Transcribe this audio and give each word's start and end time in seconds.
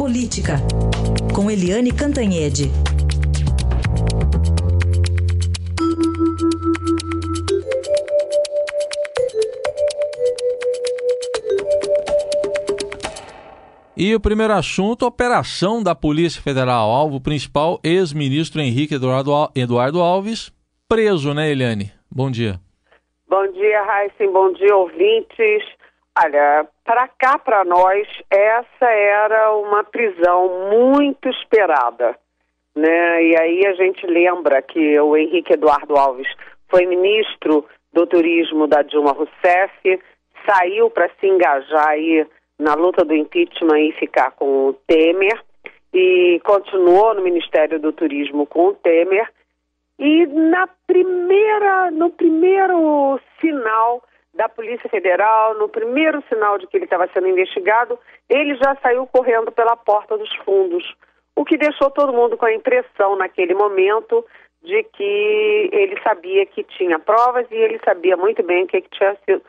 Política, 0.00 0.54
com 1.36 1.50
Eliane 1.50 1.92
Cantanhede. 1.92 2.70
E 13.94 14.14
o 14.14 14.18
primeiro 14.18 14.54
assunto, 14.54 15.04
operação 15.04 15.82
da 15.82 15.94
Polícia 15.94 16.40
Federal. 16.40 16.90
Alvo 16.90 17.20
principal, 17.20 17.78
ex-ministro 17.84 18.62
Henrique 18.62 18.94
Eduardo, 18.94 20.00
Alves, 20.00 20.50
preso, 20.88 21.34
né, 21.34 21.50
Eliane? 21.50 21.92
Bom 22.10 22.30
dia. 22.30 22.58
Bom 23.28 23.46
dia, 23.52 23.82
Raíssen. 23.82 24.32
Bom 24.32 24.50
dia, 24.54 24.74
ouvintes. 24.74 25.62
Olha, 26.22 26.66
para 26.84 27.08
cá, 27.08 27.38
para 27.38 27.64
nós, 27.64 28.06
essa 28.30 28.90
era 28.90 29.54
uma 29.54 29.82
prisão 29.82 30.68
muito 30.70 31.30
esperada. 31.30 32.14
Né? 32.76 33.24
E 33.24 33.36
aí 33.40 33.66
a 33.66 33.72
gente 33.72 34.06
lembra 34.06 34.60
que 34.60 35.00
o 35.00 35.16
Henrique 35.16 35.54
Eduardo 35.54 35.96
Alves 35.96 36.28
foi 36.68 36.84
ministro 36.84 37.64
do 37.92 38.06
turismo 38.06 38.66
da 38.66 38.82
Dilma 38.82 39.12
Rousseff, 39.12 40.00
saiu 40.46 40.90
para 40.90 41.08
se 41.18 41.26
engajar 41.26 41.88
aí 41.88 42.26
na 42.58 42.74
luta 42.74 43.02
do 43.02 43.14
impeachment 43.14 43.80
e 43.80 43.92
ficar 43.92 44.32
com 44.32 44.68
o 44.68 44.72
Temer, 44.86 45.40
e 45.92 46.38
continuou 46.44 47.14
no 47.14 47.22
Ministério 47.22 47.80
do 47.80 47.92
Turismo 47.92 48.46
com 48.46 48.68
o 48.68 48.74
Temer. 48.74 49.26
E 49.98 50.26
na 50.26 50.68
primeira, 50.86 51.90
no 51.90 52.10
primeiro 52.10 53.18
sinal 53.40 54.02
da 54.40 54.48
Polícia 54.48 54.88
Federal, 54.88 55.54
no 55.58 55.68
primeiro 55.68 56.24
sinal 56.26 56.56
de 56.56 56.66
que 56.66 56.74
ele 56.74 56.84
estava 56.84 57.06
sendo 57.12 57.28
investigado, 57.28 57.98
ele 58.26 58.54
já 58.54 58.74
saiu 58.76 59.06
correndo 59.06 59.52
pela 59.52 59.76
porta 59.76 60.16
dos 60.16 60.34
fundos, 60.36 60.94
o 61.36 61.44
que 61.44 61.58
deixou 61.58 61.90
todo 61.90 62.14
mundo 62.14 62.38
com 62.38 62.46
a 62.46 62.54
impressão 62.54 63.16
naquele 63.16 63.52
momento 63.52 64.24
de 64.62 64.82
que 64.84 65.68
ele 65.70 66.00
sabia 66.02 66.46
que 66.46 66.64
tinha 66.64 66.98
provas 66.98 67.46
e 67.50 67.54
ele 67.54 67.78
sabia 67.84 68.16
muito 68.16 68.42
bem 68.42 68.64
o 68.64 68.66
que, 68.66 68.80
que, 68.80 68.88
tinha, 68.88 69.14
sido, 69.26 69.42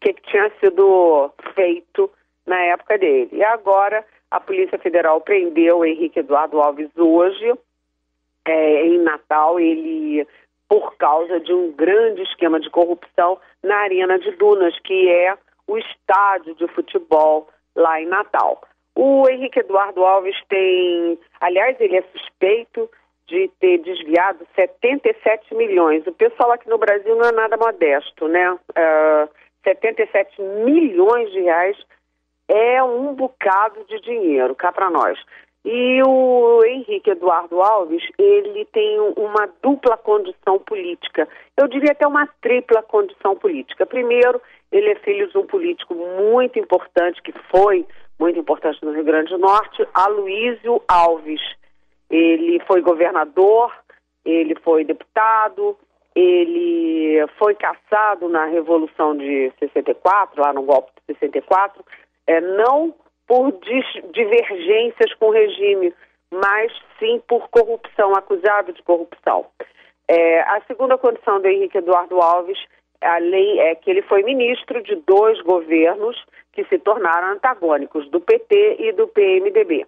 que, 0.00 0.12
que 0.12 0.22
tinha 0.22 0.50
sido 0.58 1.30
feito 1.54 2.10
na 2.44 2.60
época 2.62 2.98
dele. 2.98 3.28
E 3.30 3.44
agora 3.44 4.04
a 4.28 4.40
Polícia 4.40 4.76
Federal 4.76 5.20
prendeu 5.20 5.78
o 5.78 5.84
Henrique 5.84 6.18
Eduardo 6.18 6.60
Alves 6.60 6.90
hoje, 6.96 7.54
é, 8.44 8.86
em 8.86 8.98
Natal, 8.98 9.60
ele 9.60 10.26
por 10.68 10.96
causa 10.96 11.40
de 11.40 11.52
um 11.52 11.72
grande 11.72 12.22
esquema 12.22 12.58
de 12.60 12.70
corrupção 12.70 13.38
na 13.62 13.76
Arena 13.76 14.18
de 14.18 14.30
Dunas, 14.32 14.78
que 14.80 15.08
é 15.08 15.36
o 15.66 15.78
estádio 15.78 16.54
de 16.54 16.66
futebol 16.68 17.48
lá 17.74 18.00
em 18.00 18.06
Natal. 18.06 18.60
O 18.94 19.28
Henrique 19.28 19.60
Eduardo 19.60 20.04
Alves 20.04 20.36
tem, 20.48 21.18
aliás, 21.40 21.76
ele 21.80 21.96
é 21.96 22.02
suspeito 22.12 22.88
de 23.26 23.50
ter 23.60 23.78
desviado 23.78 24.46
77 24.54 25.54
milhões. 25.54 26.06
O 26.06 26.12
pessoal 26.12 26.52
aqui 26.52 26.68
no 26.68 26.78
Brasil 26.78 27.14
não 27.16 27.28
é 27.28 27.32
nada 27.32 27.56
modesto, 27.56 28.28
né? 28.28 28.52
Uh, 28.52 28.58
é, 28.76 29.28
77 29.64 30.40
milhões 30.40 31.30
de 31.32 31.40
reais 31.40 31.76
é 32.48 32.82
um 32.82 33.14
bocado 33.14 33.84
de 33.84 34.00
dinheiro 34.00 34.54
cá 34.54 34.72
para 34.72 34.88
nós. 34.88 35.18
E 35.68 36.00
o 36.06 36.62
Henrique 36.64 37.10
Eduardo 37.10 37.60
Alves, 37.60 38.00
ele 38.16 38.64
tem 38.66 39.00
uma 39.16 39.48
dupla 39.60 39.96
condição 39.96 40.60
política. 40.60 41.28
Eu 41.56 41.66
diria 41.66 41.90
até 41.90 42.06
uma 42.06 42.24
tripla 42.40 42.84
condição 42.84 43.34
política. 43.34 43.84
Primeiro, 43.84 44.40
ele 44.70 44.90
é 44.90 44.94
filho 45.00 45.28
de 45.28 45.36
um 45.36 45.44
político 45.44 45.92
muito 45.92 46.56
importante, 46.56 47.20
que 47.20 47.32
foi 47.50 47.84
muito 48.16 48.38
importante 48.38 48.78
no 48.84 48.92
Rio 48.92 49.02
Grande 49.02 49.30
do 49.30 49.38
Norte, 49.38 49.84
Aloísio 49.92 50.80
Alves. 50.86 51.40
Ele 52.08 52.60
foi 52.60 52.80
governador, 52.80 53.74
ele 54.24 54.54
foi 54.62 54.84
deputado, 54.84 55.76
ele 56.14 57.26
foi 57.40 57.56
caçado 57.56 58.28
na 58.28 58.44
Revolução 58.44 59.16
de 59.16 59.52
64, 59.58 60.40
lá 60.40 60.52
no 60.52 60.62
golpe 60.62 60.92
de 61.08 61.14
64, 61.14 61.84
é, 62.24 62.40
não 62.40 62.94
por 63.26 63.52
divergências 64.12 65.14
com 65.14 65.26
o 65.26 65.32
regime, 65.32 65.92
mas 66.30 66.72
sim 66.98 67.20
por 67.26 67.48
corrupção, 67.48 68.14
acusado 68.14 68.72
de 68.72 68.82
corrupção. 68.82 69.46
É, 70.08 70.40
a 70.42 70.60
segunda 70.66 70.96
condição 70.96 71.40
do 71.40 71.48
Henrique 71.48 71.78
Eduardo 71.78 72.20
Alves, 72.20 72.58
a 73.00 73.18
lei 73.18 73.58
é 73.60 73.74
que 73.74 73.90
ele 73.90 74.02
foi 74.02 74.22
ministro 74.22 74.82
de 74.82 74.94
dois 75.06 75.40
governos 75.42 76.16
que 76.52 76.64
se 76.64 76.78
tornaram 76.78 77.32
antagônicos, 77.32 78.08
do 78.10 78.20
PT 78.20 78.76
e 78.78 78.92
do 78.92 79.08
PMDB. 79.08 79.86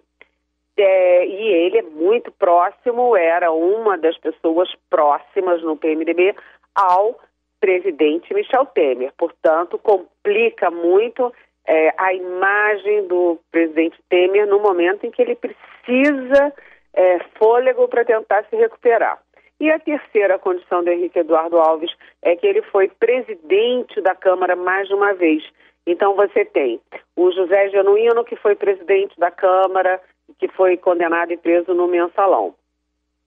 É, 0.77 1.25
e 1.25 1.47
ele 1.65 1.79
é 1.79 1.81
muito 1.81 2.31
próximo, 2.31 3.15
era 3.15 3.51
uma 3.51 3.97
das 3.97 4.17
pessoas 4.17 4.69
próximas 4.89 5.61
no 5.61 5.75
PMDB 5.75 6.35
ao 6.75 7.19
presidente 7.59 8.33
Michel 8.33 8.65
Temer. 8.67 9.11
Portanto, 9.17 9.77
complica 9.77 10.71
muito 10.71 11.33
é, 11.65 11.93
a 11.97 12.13
imagem 12.13 13.07
do 13.07 13.39
presidente 13.51 13.97
Temer 14.09 14.47
no 14.47 14.59
momento 14.59 15.05
em 15.05 15.11
que 15.11 15.21
ele 15.21 15.35
precisa 15.35 16.53
é, 16.93 17.19
fôlego 17.37 17.87
para 17.87 18.05
tentar 18.05 18.43
se 18.49 18.55
recuperar. 18.55 19.19
E 19.59 19.69
a 19.69 19.79
terceira 19.79 20.39
condição 20.39 20.83
do 20.83 20.89
Henrique 20.89 21.19
Eduardo 21.19 21.57
Alves 21.57 21.91
é 22.21 22.35
que 22.35 22.47
ele 22.47 22.61
foi 22.63 22.87
presidente 22.87 23.99
da 24.01 24.15
Câmara 24.15 24.55
mais 24.55 24.87
de 24.87 24.93
uma 24.93 25.13
vez. 25.13 25.43
Então 25.85 26.15
você 26.15 26.45
tem 26.45 26.79
o 27.15 27.31
José 27.31 27.69
Genuíno, 27.69 28.23
que 28.23 28.35
foi 28.37 28.55
presidente 28.55 29.19
da 29.19 29.29
Câmara, 29.29 30.01
que 30.37 30.47
foi 30.47 30.77
condenado 30.77 31.31
e 31.31 31.37
preso 31.37 31.73
no 31.73 31.87
mensalão. 31.87 32.55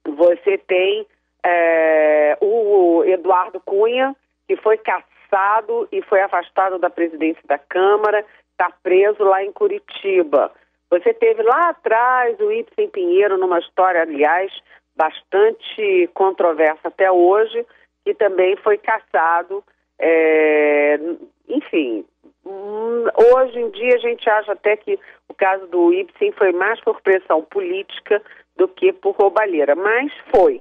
Você 0.05 0.57
tem 0.59 1.07
é, 1.45 2.37
o 2.41 3.05
Eduardo 3.05 3.61
Cunha, 3.61 4.17
que 4.49 4.57
foi 4.57 4.79
caçado 4.79 5.13
e 5.91 6.03
foi 6.03 6.21
afastado 6.21 6.79
da 6.79 6.91
presidência 6.91 7.43
da 7.47 7.59
Câmara, 7.59 8.25
está 8.51 8.71
preso 8.83 9.23
lá 9.25 9.43
em 9.43 9.53
Curitiba. 9.53 10.53
Você 10.91 11.15
teve 11.15 11.43
lá 11.43 11.71
atrás 11.71 12.39
o 12.39 12.53
Ibsen 12.53 12.89
Pinheiro, 12.91 13.39
numa 13.39 13.59
história, 13.59 14.03
aliás, 14.03 14.53
bastante 14.95 16.11
controversa 16.13 16.89
até 16.89 17.11
hoje, 17.11 17.65
que 18.05 18.13
também 18.15 18.57
foi 18.57 18.77
caçado. 18.77 19.65
É, 19.99 20.99
enfim, 21.49 22.05
hum, 22.45 23.07
hoje 23.35 23.59
em 23.59 23.71
dia 23.71 23.95
a 23.95 24.01
gente 24.01 24.29
acha 24.29 24.53
até 24.53 24.77
que 24.77 24.99
o 25.29 25.35
caso 25.35 25.67
do 25.69 25.93
Ibsen 25.95 26.33
foi 26.33 26.53
mais 26.53 26.79
por 26.83 27.01
pressão 27.01 27.43
política 27.43 28.21
do 28.57 28.69
que 28.69 28.93
por 28.93 29.17
roubalheira, 29.17 29.75
mas 29.75 30.13
foi. 30.31 30.61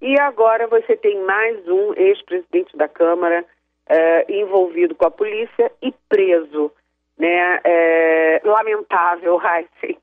E 0.00 0.20
agora 0.20 0.68
você 0.68 0.96
tem 0.96 1.18
mais 1.24 1.66
um 1.66 1.94
ex-presidente 1.94 2.76
da 2.76 2.86
Câmara 2.86 3.44
é, 3.88 4.40
envolvido 4.40 4.94
com 4.94 5.06
a 5.06 5.10
polícia 5.10 5.70
e 5.82 5.92
preso. 6.08 6.70
Né? 7.18 7.60
É, 7.64 8.40
lamentável, 8.44 9.40
Heisen. 9.42 9.98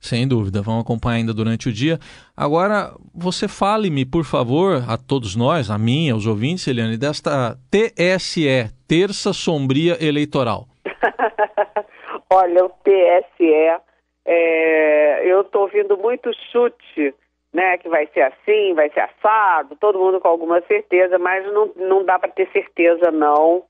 Sem 0.00 0.26
dúvida, 0.26 0.62
vamos 0.62 0.82
acompanhar 0.82 1.16
ainda 1.16 1.34
durante 1.34 1.68
o 1.68 1.72
dia. 1.72 1.98
Agora, 2.34 2.94
você 3.14 3.46
fale-me, 3.46 4.06
por 4.06 4.24
favor, 4.24 4.82
a 4.88 4.96
todos 4.96 5.36
nós, 5.36 5.70
a 5.70 5.76
mim, 5.76 6.08
aos 6.08 6.26
ouvintes, 6.26 6.66
Eliane, 6.66 6.96
desta 6.96 7.58
TSE, 7.70 8.70
Terça 8.88 9.34
Sombria 9.34 10.02
Eleitoral. 10.02 10.66
Olha, 12.32 12.64
o 12.64 12.70
TSE, 12.70 13.80
é, 14.24 15.30
eu 15.30 15.42
estou 15.42 15.62
ouvindo 15.62 15.98
muito 15.98 16.30
chute 16.50 17.14
né, 17.52 17.78
que 17.78 17.88
vai 17.88 18.06
ser 18.14 18.22
assim, 18.22 18.74
vai 18.74 18.90
ser 18.90 19.00
assado, 19.00 19.76
todo 19.76 19.98
mundo 19.98 20.20
com 20.20 20.28
alguma 20.28 20.60
certeza, 20.62 21.18
mas 21.18 21.44
não, 21.52 21.70
não 21.76 22.04
dá 22.04 22.18
para 22.18 22.30
ter 22.30 22.48
certeza 22.52 23.10
não. 23.10 23.64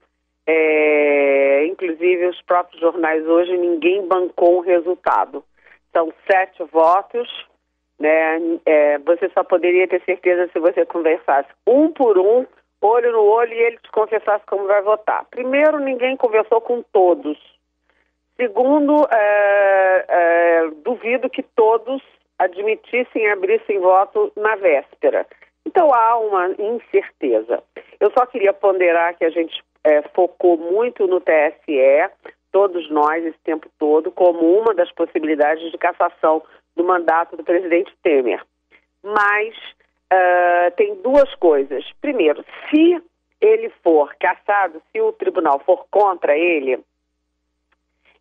É, 0.46 1.66
inclusive 1.66 2.26
os 2.26 2.42
próprios 2.42 2.80
jornais 2.80 3.26
hoje 3.26 3.56
ninguém 3.56 4.06
bancou 4.06 4.58
o 4.58 4.62
resultado. 4.62 5.44
São 5.92 6.12
sete 6.30 6.62
votos, 6.64 7.28
né? 7.98 8.38
É, 8.66 8.98
você 8.98 9.28
só 9.30 9.44
poderia 9.44 9.86
ter 9.88 10.02
certeza 10.04 10.48
se 10.52 10.58
você 10.58 10.84
conversasse 10.84 11.48
um 11.66 11.90
por 11.92 12.18
um, 12.18 12.46
olho 12.80 13.12
no 13.12 13.22
olho, 13.22 13.52
e 13.52 13.58
ele 13.58 13.78
te 13.78 13.90
confessasse 13.90 14.44
como 14.46 14.66
vai 14.66 14.82
votar. 14.82 15.24
Primeiro, 15.30 15.78
ninguém 15.78 16.16
conversou 16.16 16.60
com 16.60 16.82
todos. 16.82 17.38
Segundo, 18.36 19.06
é, 19.10 20.04
é 20.08 20.70
duvido 20.82 21.28
que 21.28 21.42
todos 21.42 22.02
admitissem 22.40 23.22
e 23.22 23.28
abrissem 23.28 23.78
voto 23.78 24.32
na 24.34 24.56
véspera. 24.56 25.26
Então 25.66 25.92
há 25.92 26.18
uma 26.18 26.48
incerteza. 26.58 27.62
Eu 28.00 28.10
só 28.16 28.24
queria 28.24 28.52
ponderar 28.52 29.16
que 29.16 29.24
a 29.24 29.30
gente 29.30 29.62
é, 29.84 30.02
focou 30.14 30.56
muito 30.56 31.06
no 31.06 31.20
TSE, 31.20 32.10
todos 32.50 32.90
nós, 32.90 33.24
esse 33.24 33.38
tempo 33.44 33.68
todo, 33.78 34.10
como 34.10 34.58
uma 34.58 34.74
das 34.74 34.90
possibilidades 34.92 35.70
de 35.70 35.76
cassação 35.76 36.42
do 36.74 36.82
mandato 36.82 37.36
do 37.36 37.44
presidente 37.44 37.94
Temer. 38.02 38.42
Mas 39.02 39.54
uh, 40.12 40.70
tem 40.76 40.94
duas 40.96 41.32
coisas. 41.36 41.84
Primeiro, 42.00 42.42
se 42.70 43.02
ele 43.38 43.70
for 43.82 44.14
cassado, 44.18 44.82
se 44.90 45.00
o 45.00 45.12
tribunal 45.12 45.60
for 45.60 45.86
contra 45.90 46.36
ele, 46.36 46.80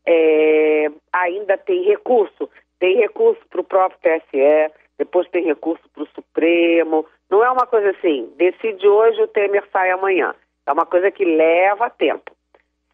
é, 0.06 0.92
ainda 1.12 1.57
tem 1.57 1.83
recurso. 1.83 2.50
Tem 2.80 2.98
recurso 2.98 3.42
para 3.50 3.62
o 3.62 3.64
próprio 3.64 4.00
TSE, 4.00 4.74
depois 4.98 5.28
tem 5.30 5.44
recurso 5.46 5.84
para 5.94 6.04
o 6.04 6.08
Supremo. 6.08 7.06
Não 7.30 7.44
é 7.44 7.50
uma 7.52 7.66
coisa 7.66 7.92
assim, 7.92 8.31
decide 8.38 8.88
hoje, 8.88 9.22
o 9.22 9.28
Temer 9.28 9.64
sai 9.72 9.92
amanhã. 9.92 10.34
É 10.66 10.72
uma 10.72 10.86
coisa 10.86 11.12
que 11.12 11.26
leva 11.26 11.90
tempo. 11.90 12.31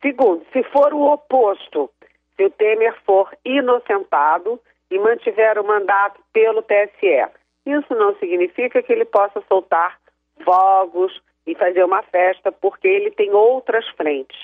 Segundo, 0.02 0.46
se 0.52 0.64
for 0.64 0.94
o 0.94 1.14
oposto, 1.14 1.90
se 2.36 2.46
o 2.46 2.50
Temer 2.50 2.96
for 3.06 3.36
inocentado 3.44 4.60
e 4.90 5.00
mantiver 5.00 5.60
o 5.60 5.66
mandato 5.66 6.22
pelo 6.32 6.62
TSE, 6.62 7.28
isso 7.66 7.96
não 7.96 8.16
significa 8.18 8.82
que 8.84 8.94
ele 8.94 9.06
possa 9.06 9.42
soltar 9.50 10.00
fogos 10.44 11.22
e 11.48 11.56
fazer 11.56 11.84
uma 11.84 12.04
festa, 12.04 12.52
porque 12.52 12.88
ele 12.88 13.12
tem 13.12 13.32
outras 13.32 13.88
frentes, 13.90 14.38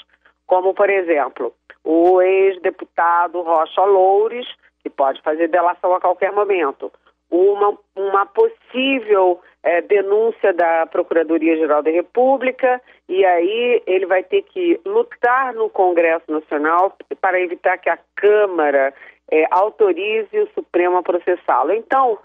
como, 0.48 0.74
por 0.74 0.90
exemplo, 0.90 1.54
o 1.84 2.22
ex-deputado 2.22 3.42
Rocha 3.42 3.84
Loures, 3.84 4.48
que 4.84 4.90
pode 4.90 5.22
fazer 5.22 5.48
delação 5.48 5.94
a 5.94 6.02
qualquer 6.02 6.32
momento, 6.32 6.92
uma, 7.30 7.78
uma 7.96 8.26
possível 8.26 9.40
é, 9.64 9.82
denúncia 9.82 10.54
da 10.54 10.86
Procuradoria-Geral 10.88 11.82
da 11.82 11.92
República, 11.92 12.82
e 13.08 13.24
aí 13.24 13.82
ele 13.88 14.06
vai 14.06 14.24
ter 14.24 14.42
que 14.44 14.80
lutar 14.86 15.54
no 15.54 15.70
Congresso 15.70 16.30
Nacional 16.30 16.96
para 17.22 17.40
evitar 17.40 17.78
que 17.78 17.90
a 17.90 18.00
Câmara 18.16 18.94
é, 19.32 19.46
autorize 19.52 20.38
o 20.38 20.50
Supremo 20.54 20.98
a 20.98 21.04
processá-lo. 21.04 21.72
Então, 21.72 22.20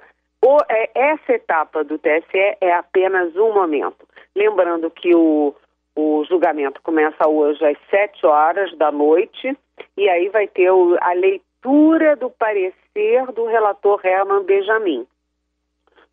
o, 0.44 0.58
é, 0.68 0.90
essa 0.94 1.34
etapa 1.34 1.84
do 1.84 1.98
TSE 1.98 2.56
é 2.60 2.72
apenas 2.72 3.34
um 3.36 3.52
momento. 3.52 4.06
Lembrando 4.34 4.90
que 4.90 5.14
o, 5.14 5.54
o 5.94 6.24
julgamento 6.28 6.80
começa 6.82 7.28
hoje 7.28 7.64
às 7.64 7.78
7 7.90 8.26
horas 8.26 8.76
da 8.76 8.90
noite, 8.90 9.56
e 9.96 10.08
aí 10.08 10.28
vai 10.30 10.46
ter 10.46 10.70
o, 10.70 10.96
a 11.00 11.12
leitura 11.12 11.45
do 12.18 12.30
parecer 12.30 13.26
do 13.32 13.46
relator 13.46 14.00
Herman 14.04 14.44
Benjamin. 14.44 15.06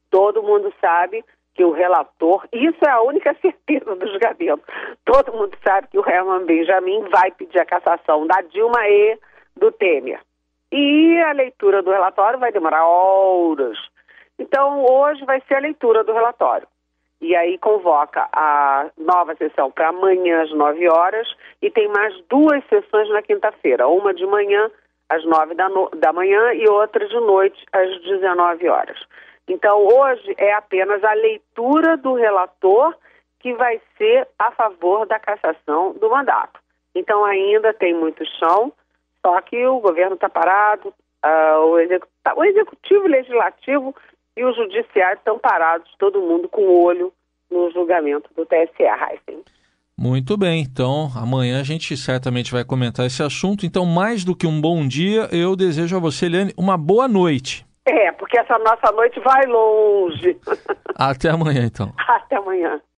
Todo 0.09 0.43
mundo 0.43 0.73
sabe 0.81 1.23
que 1.53 1.63
o 1.63 1.71
relator, 1.71 2.47
isso 2.51 2.79
é 2.85 2.89
a 2.89 3.01
única 3.01 3.35
certeza 3.41 3.95
do 3.95 4.07
julgamento, 4.07 4.63
todo 5.05 5.33
mundo 5.33 5.55
sabe 5.63 5.87
que 5.87 5.99
o 5.99 6.07
Herman 6.07 6.45
Benjamin 6.45 7.07
vai 7.09 7.31
pedir 7.31 7.59
a 7.59 7.65
cassação 7.65 8.25
da 8.25 8.41
Dilma 8.41 8.87
e 8.87 9.17
do 9.55 9.71
Temer. 9.71 10.19
E 10.71 11.19
a 11.21 11.31
leitura 11.31 11.83
do 11.83 11.91
relatório 11.91 12.39
vai 12.39 12.51
demorar 12.51 12.85
horas. 12.85 13.77
Então, 14.39 14.83
hoje 14.83 15.23
vai 15.25 15.39
ser 15.47 15.55
a 15.55 15.59
leitura 15.59 16.03
do 16.03 16.11
relatório. 16.11 16.67
E 17.21 17.35
aí 17.35 17.57
convoca 17.59 18.27
a 18.33 18.89
nova 18.97 19.35
sessão 19.35 19.71
para 19.71 19.89
amanhã 19.89 20.41
às 20.41 20.51
9 20.51 20.89
horas 20.89 21.27
e 21.61 21.69
tem 21.69 21.87
mais 21.87 22.19
duas 22.27 22.61
sessões 22.67 23.07
na 23.09 23.21
quinta-feira, 23.21 23.87
uma 23.87 24.13
de 24.13 24.25
manhã 24.25 24.69
às 25.09 25.23
9 25.25 25.55
da, 25.55 25.69
no... 25.69 25.89
da 25.89 26.13
manhã 26.13 26.53
e 26.53 26.67
outra 26.67 27.07
de 27.07 27.19
noite 27.19 27.63
às 27.71 28.01
19 28.01 28.67
horas. 28.69 28.99
Então, 29.47 29.85
hoje 29.85 30.33
é 30.37 30.53
apenas 30.53 31.03
a 31.03 31.13
leitura 31.13 31.97
do 31.97 32.13
relator 32.13 32.95
que 33.39 33.53
vai 33.53 33.81
ser 33.97 34.27
a 34.39 34.51
favor 34.51 35.05
da 35.05 35.19
cassação 35.19 35.93
do 35.93 36.09
mandato. 36.09 36.59
Então, 36.95 37.25
ainda 37.25 37.73
tem 37.73 37.93
muito 37.93 38.23
chão, 38.39 38.71
só 39.21 39.41
que 39.41 39.65
o 39.65 39.79
governo 39.79 40.15
está 40.15 40.29
parado, 40.29 40.89
uh, 40.89 41.59
o, 41.65 41.79
execu 41.79 42.07
o 42.35 42.43
executivo, 42.45 43.03
o 43.03 43.09
legislativo 43.09 43.95
e 44.37 44.43
o 44.45 44.53
judiciário 44.53 45.17
estão 45.17 45.37
parados, 45.37 45.93
todo 45.97 46.21
mundo 46.21 46.47
com 46.47 46.61
o 46.61 46.83
olho 46.83 47.11
no 47.51 47.69
julgamento 47.71 48.29
do 48.35 48.45
TSE, 48.45 48.83
Heisen. 48.83 49.43
Muito 49.97 50.35
bem, 50.35 50.61
então 50.61 51.11
amanhã 51.15 51.59
a 51.59 51.63
gente 51.63 51.95
certamente 51.95 52.51
vai 52.51 52.63
comentar 52.63 53.05
esse 53.05 53.21
assunto. 53.21 53.65
Então, 53.65 53.85
mais 53.85 54.23
do 54.23 54.35
que 54.35 54.47
um 54.47 54.59
bom 54.59 54.87
dia, 54.87 55.29
eu 55.31 55.55
desejo 55.55 55.95
a 55.95 55.99
você, 55.99 56.25
Eliane, 56.25 56.53
uma 56.57 56.77
boa 56.77 57.07
noite. 57.07 57.65
É, 57.85 58.11
porque 58.13 58.37
essa 58.39 58.57
nossa 58.59 58.91
noite 58.91 59.19
vai 59.19 59.45
longe. 59.45 60.37
Até 60.95 61.29
amanhã, 61.29 61.65
então. 61.65 61.93
Até 62.07 62.37
amanhã. 62.37 62.81